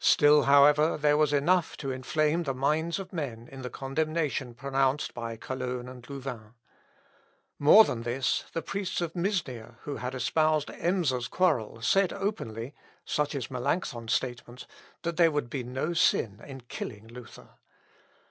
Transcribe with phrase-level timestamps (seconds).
[0.00, 5.12] Still, however, there was enough to inflame the minds of men in the condemnation pronounced
[5.12, 6.54] by Cologne and Louvain.
[7.58, 13.34] More than this; the priests of Misnia who had espoused Emser's quarrel said openly (such
[13.34, 14.66] is Melancthon's statement)
[15.02, 17.50] that there would be no sin in killing Luther.